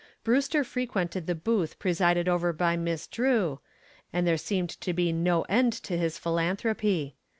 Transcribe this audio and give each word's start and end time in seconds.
Brewster 0.23 0.63
frequented 0.63 1.27
the 1.27 1.35
booth 1.35 1.77
presided 1.77 2.27
over 2.27 2.51
by 2.53 2.75
Miss 2.75 3.05
Drew, 3.05 3.59
and 4.11 4.25
there 4.25 4.35
seemed 4.35 4.71
to 4.81 4.93
be 4.93 5.13
no 5.13 5.43
end 5.43 5.73
to 5.73 5.95
his 5.95 6.17
philanthropy. 6.17 7.13